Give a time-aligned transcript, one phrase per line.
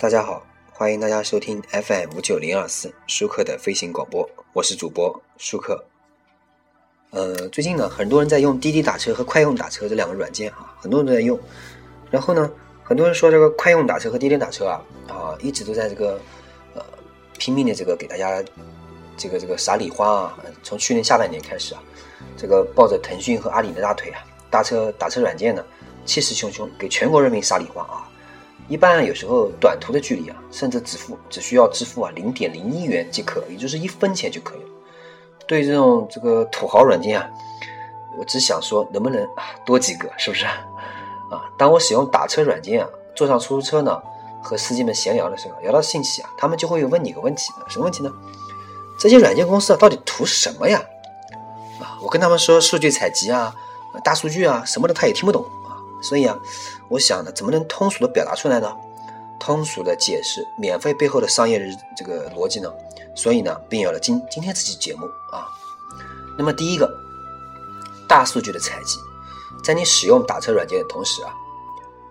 [0.00, 0.42] 大家好，
[0.72, 5.84] 欢迎大家收听 FM 五九零二四舒克的飞行广播，我是主播舒克。
[7.10, 11.38] 呃，最近呢，很多人在用滴滴打车和快用打车这两个软件啊，很多人都在用。
[12.10, 12.50] 然后呢，
[12.82, 16.18] 很多人说这个快用打车和滴滴打车啊啊，一直都在这个
[16.74, 16.82] 呃
[17.38, 18.42] 拼命的这个给大家
[19.18, 20.38] 这个这个撒礼花啊。
[20.62, 21.82] 从去年下半年开始啊，
[22.38, 25.62] 这个抱着腾讯和阿里的大腿啊，打车打车软件呢，
[26.06, 28.08] 气势汹汹给全国人民撒礼花啊。
[28.70, 34.68] 一般有时候短途的距离啊，甚至支付只需要支付啊零点零一元即可，也就是一分钱就可以了。
[35.48, 37.28] 对这种这个土豪软件啊，
[38.16, 40.52] 我只想说能不能啊多几个，是不是啊？
[41.58, 44.00] 当我使用打车软件啊，坐上出租车呢，
[44.40, 48.12] 和司机们闲聊的时候，聊到兴起啊，他们就会问你个问题，什么问题呢？
[49.00, 50.80] 这些软件公司啊，到底图什么呀？
[51.80, 53.52] 啊，我跟他们说数据采集啊，
[54.04, 55.44] 大数据啊什么的，他也听不懂。
[56.02, 56.38] 所以啊，
[56.88, 58.74] 我想呢，怎么能通俗的表达出来呢？
[59.38, 62.70] 通俗的解释免费背后的商业日这个逻辑呢？
[63.16, 65.48] 所以呢，便有了今今天这期节目啊。
[66.36, 66.86] 那么第一个，
[68.06, 68.98] 大数据的采集，
[69.64, 71.32] 在你使用打车软件的同时啊，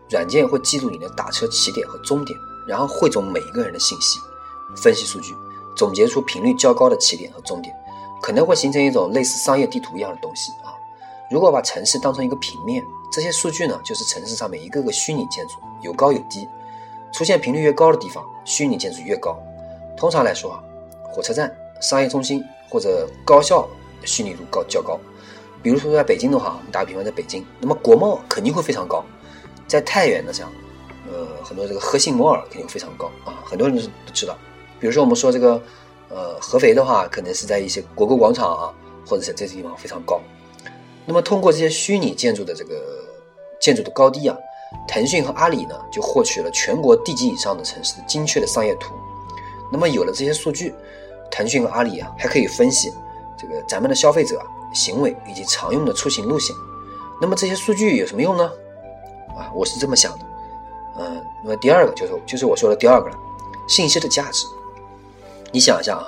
[0.10, 4.20] 软件会记录你的打车起点和终点，然后汇总每一个人的信息，
[4.76, 5.36] 分析数据，
[5.76, 7.76] 总结出频率较高的起点和终点，
[8.24, 10.74] 可能会形成一种类似商业地图一样的东西啊。
[11.30, 12.84] 如果把城市当成一个平面。
[13.12, 16.48] 这些数据呢，就是城市上面一个个虚拟建筑，有高有低，
[17.12, 19.38] 出现频率越高的地方，虚拟建筑越高。
[19.98, 20.64] 通常来说啊，
[21.12, 23.68] 火车站、商业中心或者高校
[24.06, 25.00] 虚拟度高较高。
[25.62, 29.04] 比如说在北京的话，我们打个比方，在北京，那么国贸肯定会非常高。
[29.68, 30.50] 在太原的像，
[31.12, 34.38] 呃，很多这个和信摩尔肯定非常高啊，很多人都都知道。
[34.80, 35.62] 比如说我们说这个，
[36.10, 38.74] 呃，合肥的话，可能是在一些国购广场啊，
[39.06, 40.22] 或者是这些地方非常高。
[41.10, 42.76] 那么通过这些虚拟建筑的这个
[43.60, 44.38] 建筑的高低啊，
[44.88, 48.94] 腾讯和阿里呢就获取了全国地级以上的城市的精确的商业图。
[49.72, 50.72] 那么有了这些数据，
[51.32, 52.94] 腾讯和阿里啊还可以分析
[53.36, 54.40] 这个咱们的消费者
[54.72, 56.56] 行为以及常用的出行路线。
[57.20, 58.44] 那么这些数据有什么用呢？
[59.36, 60.26] 啊，我是这么想的。
[61.00, 63.18] 嗯，那么第二个就是就是我说的第二个了，
[63.68, 64.46] 信息的价值。
[65.52, 66.06] 你想一下啊，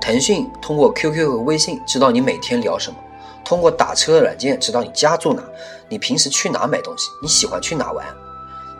[0.00, 2.96] 腾讯通过 QQ 和微信知道你每天聊什么。
[3.46, 5.40] 通过打车软件知道你家住哪，
[5.88, 8.04] 你平时去哪买东西，你喜欢去哪玩，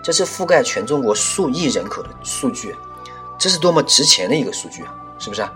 [0.02, 2.74] 这是覆盖全中国数亿人口的数据，
[3.38, 4.92] 这是多么值钱的一个数据啊！
[5.20, 5.48] 是不是？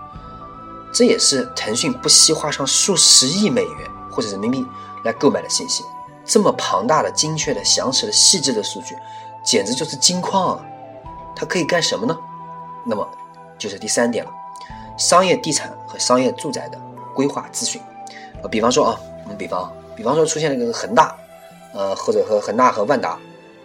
[0.93, 4.65] 这也是腾讯不惜花上数十亿美元或者人民币
[5.03, 5.83] 来购买的信息。
[6.23, 8.95] 这么庞大的、精确的、详实的、细致的数据，
[9.43, 10.65] 简直就是金矿啊！
[11.35, 12.17] 它可以干什么呢？
[12.85, 13.05] 那么
[13.57, 14.31] 就是第三点了：
[14.97, 16.79] 商业地产和商业住宅的
[17.13, 17.81] 规划咨询。
[18.41, 21.15] 呃，比方说啊，我们比方，比方说出现了一个恒大，
[21.73, 23.17] 呃，或者和恒大和万达，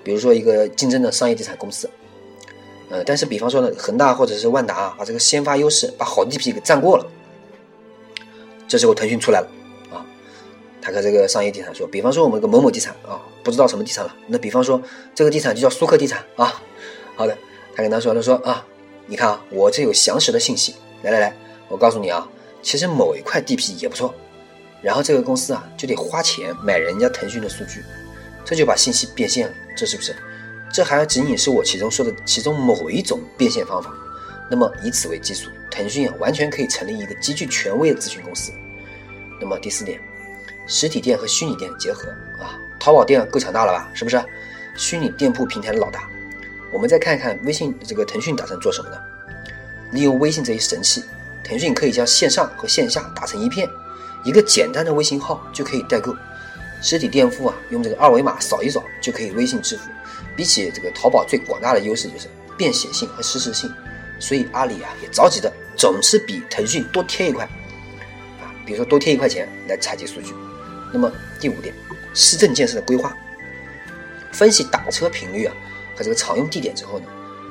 [0.04, 1.88] 比如说一个竞争的商业地产公司，
[2.90, 7.06] 呃，但是比方说呢，恒大或者是万达啊把这个先发优势，把好地皮给占过了，
[8.68, 9.48] 这时候腾讯出来了，
[9.90, 10.04] 啊，
[10.82, 14.80] 他和这个商业地产说，比方说我们个某某地产啊，不知道什么地产了，那比方说
[15.14, 16.60] 这个地产就叫苏克地产啊，
[17.16, 17.36] 好的，
[17.74, 18.64] 他跟他说，他说啊，
[19.06, 21.34] 你看啊，我这有详实的信息，来来来，
[21.68, 22.28] 我告诉你啊，
[22.62, 24.14] 其实某一块地皮也不错。
[24.82, 27.82] 然后这个公司啊就得花钱买人家腾讯的数据，
[28.44, 30.14] 这就把信息变现了，这是不是？
[30.72, 33.92] 这还仅仅是我其中说的其中某一种变现方法。
[34.48, 38.52] 那么以此为基础，腾讯啊完全可以成立一个极具权威的咨询公司。
[39.40, 40.00] 那么第四点，
[40.66, 42.08] 实体店和虚拟店结合
[42.40, 43.90] 啊，淘宝店够强大了吧？
[43.94, 44.22] 是不是？
[44.76, 46.08] 虚拟店铺平台的老大。
[46.72, 48.96] 我们再看一看微信这个腾讯打算做什么呢？
[49.92, 51.02] 利用微信这一神器，
[51.42, 53.68] 腾讯可以将线上和线下打成一片。
[54.26, 56.12] 一个简单的微信号就可以代购，
[56.82, 59.88] 实体店铺啊，用这个二维码扫一扫就可以微信支付。
[60.34, 62.26] 比起这个淘宝最广大的优势就是
[62.56, 63.72] 便携性和实时性，
[64.18, 67.44] 所以阿里啊也着急的总是比腾讯多贴一块
[68.42, 70.34] 啊，比如说多贴一块钱来采集数据。
[70.92, 71.72] 那么第五点，
[72.12, 73.16] 市政建设的规划，
[74.32, 75.54] 分析打车频率啊
[75.94, 77.06] 和这个常用地点之后呢，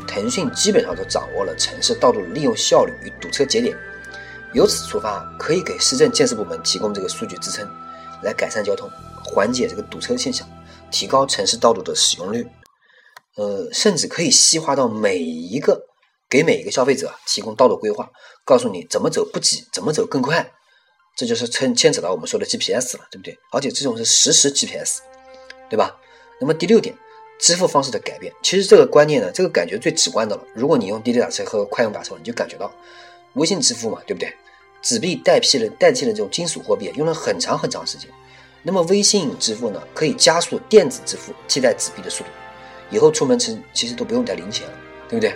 [0.06, 3.74] 腾讯基本上都掌握了城市道路的利用效率与堵车节点。
[4.56, 7.70] 由此出发，可以给市政建设部门提供这个数据支撑，
[8.24, 8.90] 来改善交通，
[9.22, 10.48] 缓解这个堵车现象，
[10.90, 12.48] 提高城市道路的使用率。
[13.36, 15.86] 呃，甚至可以细化到每一个，
[16.30, 18.10] 给每一个消费者提供道路规划，
[18.46, 20.50] 告诉你怎么走不挤，怎么走更快。
[21.18, 23.38] 这就是牵牵扯到我们说的 GPS 了，对不对？
[23.52, 25.02] 而且这种是实时 GPS，
[25.70, 25.98] 对吧？
[26.40, 26.96] 那么第六点，
[27.40, 30.44] 支付方式的改变，其实这个观念呢，这个感觉最直观的了。
[30.54, 32.72] 如果你用滴滴打车和快用打车，你就感觉到
[33.34, 34.34] 微信支付嘛，对不对？
[34.86, 38.08] 纸币代替了代替了这种金属货币，用了很长很长时间。
[38.62, 42.30] 那么微信支付呢，可以加速电子支付替代纸币的速度。
[42.92, 44.74] 以后出门其实其实都不用带零钱了，
[45.10, 45.36] 对不对？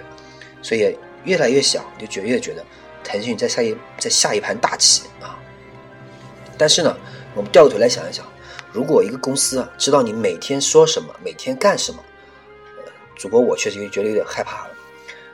[0.61, 2.63] 所以越来越想，就觉越觉得
[3.03, 5.35] 腾讯在下一在下一盘大棋啊。
[6.55, 6.95] 但是呢，
[7.33, 8.23] 我们掉个头来想一想，
[8.71, 11.97] 如果一个公司啊知道你每天说什么，每天干什么，
[12.85, 14.75] 呃，主播我确实觉得有点害怕了。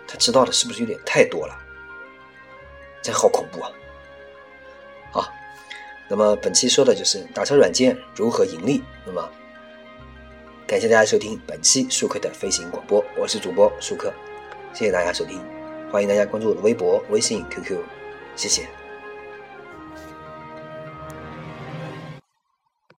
[0.07, 1.53] 他知道的是不是有点太多了？
[3.01, 3.69] 这好恐怖啊！
[5.15, 5.33] 啊，
[6.07, 8.83] 那么本期说的就是打车软件如何盈利。
[9.05, 9.29] 那么，
[10.67, 14.13] 感谢大家收听本期舒克的飞行广播，我是主播舒克，
[14.73, 15.41] 谢谢大家收听，
[15.91, 17.79] 欢迎大家关注我的微博、微信、QQ，
[18.35, 18.84] 谢谢。